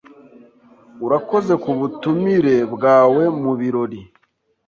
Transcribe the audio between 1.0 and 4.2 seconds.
Urakoze kubutumire bwawe mubirori.